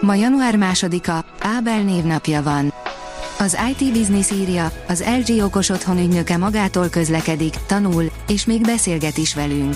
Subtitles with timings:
[0.00, 2.72] Ma január másodika, Ábel névnapja van.
[3.38, 9.16] Az IT Business írja, az LG okos otthon ügynöke magától közlekedik, tanul, és még beszélget
[9.16, 9.74] is velünk.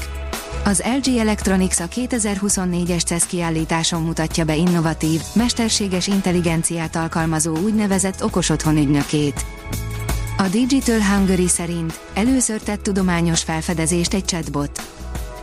[0.65, 8.49] Az LG Electronics a 2024-es CES kiállításon mutatja be innovatív, mesterséges intelligenciát alkalmazó úgynevezett okos
[8.49, 9.45] otthon ügynökét.
[10.37, 14.83] A Digital Hungary szerint először tett tudományos felfedezést egy chatbot.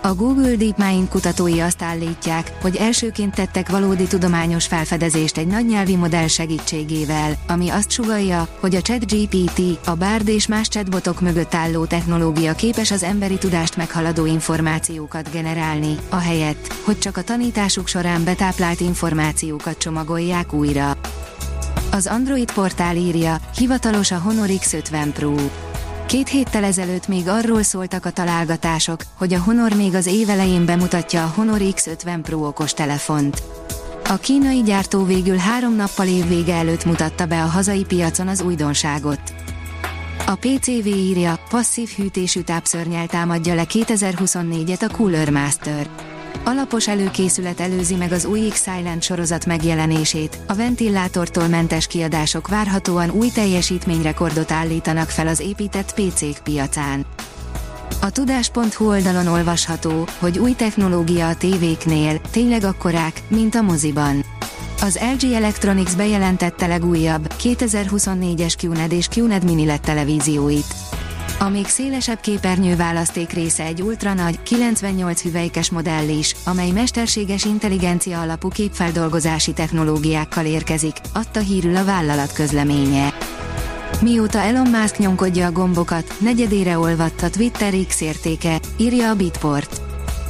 [0.02, 6.28] A Google DeepMind kutatói azt állítják, hogy elsőként tettek valódi tudományos felfedezést egy nagynyelvi modell
[6.28, 12.54] segítségével, ami azt sugalja, hogy a ChatGPT, a Bard és más chatbotok mögött álló technológia
[12.54, 19.78] képes az emberi tudást meghaladó információkat generálni, ahelyett, hogy csak a tanításuk során betáplált információkat
[19.78, 20.98] csomagolják újra.
[21.92, 25.36] Az Android portál írja, hivatalos a Honor X50 Pro.
[26.08, 31.24] Két héttel ezelőtt még arról szóltak a találgatások, hogy a Honor még az évelején bemutatja
[31.24, 33.44] a Honor X50 Pro okos telefont.
[34.10, 39.20] A kínai gyártó végül három nappal évvége előtt mutatta be a hazai piacon az újdonságot.
[40.26, 45.90] A PCV írja, passzív hűtésű tápszörnyel támadja le 2024-et a Cooler Master.
[46.44, 53.30] Alapos előkészület előzi meg az új X-Silent sorozat megjelenését, a ventilátortól mentes kiadások várhatóan új
[53.34, 57.06] teljesítményrekordot állítanak fel az épített PC-k piacán.
[58.02, 64.24] A tudás.hu oldalon olvasható, hogy új technológia a tévéknél, tényleg akkorák, mint a moziban.
[64.82, 70.87] Az LG Electronics bejelentette legújabb, 2024-es QNED és QNED Mini LED televízióit.
[71.40, 78.22] A még szélesebb képernyő választék része egy ultranagy, 98 hüvelykes modell is, amely mesterséges intelligencia
[78.22, 83.14] alapú képfeldolgozási technológiákkal érkezik, adta hírül a vállalat közleménye.
[84.02, 89.82] Mióta Elon Musk nyomkodja a gombokat, negyedére olvadt a Twitter X értéke, írja a Bitport.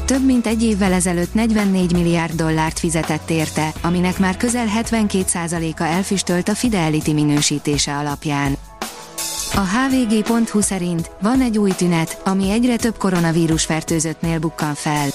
[0.06, 6.50] Több mint egy évvel ezelőtt 44 milliárd dollárt fizetett érte, aminek már közel 72%-a elfüstölt
[6.50, 8.57] a Fidelity minősítése alapján.
[9.58, 15.08] A hvg.hu szerint van egy új tünet, ami egyre több koronavírus fertőzöttnél bukkan fel.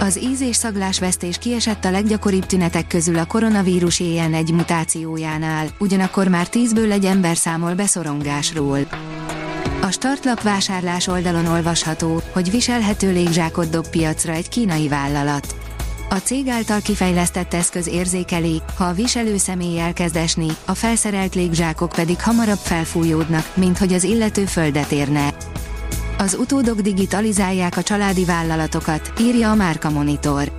[0.00, 6.28] Az íz- és szaglásvesztés kiesett a leggyakoribb tünetek közül a koronavírus éjjel egy mutációjánál, ugyanakkor
[6.28, 8.78] már 10-ből egy ember számol beszorongásról.
[9.82, 15.67] A startlap vásárlás oldalon olvasható, hogy viselhető légzsákot dob piacra egy kínai vállalat.
[16.10, 20.18] A cég által kifejlesztett eszköz érzékeli, ha a viselő személy elkezd
[20.64, 25.34] a felszerelt légzsákok pedig hamarabb felfújódnak, mint hogy az illető földet érne.
[26.18, 30.52] Az utódok digitalizálják a családi vállalatokat, írja a Márka Monitor.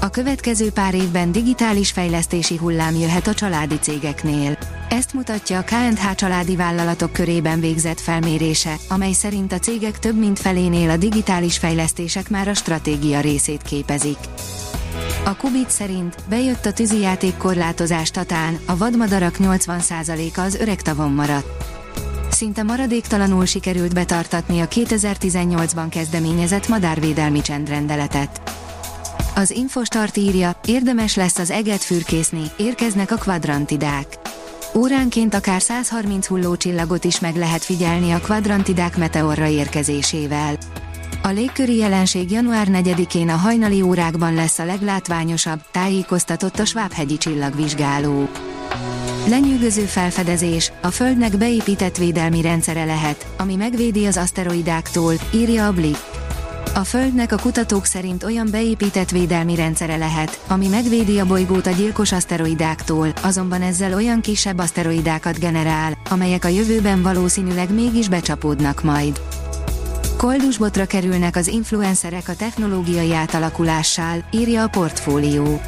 [0.00, 4.58] A következő pár évben digitális fejlesztési hullám jöhet a családi cégeknél.
[4.88, 10.38] Ezt mutatja a KNH családi vállalatok körében végzett felmérése, amely szerint a cégek több mint
[10.38, 14.18] felénél a digitális fejlesztések már a stratégia részét képezik.
[15.24, 21.64] A Kubit szerint bejött a tűzijáték korlátozás tatán, a vadmadarak 80%-a az öreg tavon maradt.
[22.30, 28.40] Szinte maradéktalanul sikerült betartatni a 2018-ban kezdeményezett madárvédelmi csendrendeletet.
[29.34, 34.06] Az Infostart írja, érdemes lesz az eget fürkészni, érkeznek a kvadrantidák.
[34.74, 40.56] Óránként akár 130 hullócsillagot is meg lehet figyelni a kvadrantidák meteorra érkezésével.
[41.24, 48.28] A légköri jelenség január 4-én a hajnali órákban lesz a leglátványosabb, tájékoztatott a Svábhegyi csillagvizsgáló.
[49.28, 56.00] Lenyűgöző felfedezés, a Földnek beépített védelmi rendszere lehet, ami megvédi az aszteroidáktól, írja a Blick.
[56.74, 61.70] A Földnek a kutatók szerint olyan beépített védelmi rendszere lehet, ami megvédi a bolygót a
[61.70, 69.20] gyilkos aszteroidáktól, azonban ezzel olyan kisebb aszteroidákat generál, amelyek a jövőben valószínűleg mégis becsapódnak majd.
[70.22, 75.60] Koldusbotra kerülnek az influencerek a technológiai átalakulással, írja a portfólió.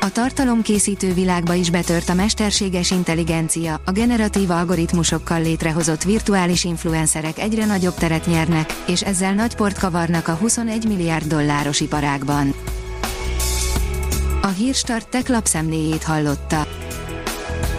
[0.00, 7.64] A tartalomkészítő világba is betört a mesterséges intelligencia, a generatív algoritmusokkal létrehozott virtuális influencerek egyre
[7.64, 12.54] nagyobb teret nyernek, és ezzel nagy port kavarnak a 21 milliárd dolláros iparágban.
[14.42, 16.66] A Hírstart tech lapszemléjét hallotta.